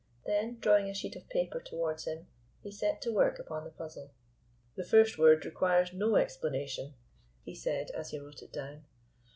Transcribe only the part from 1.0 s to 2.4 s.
of paper towards him,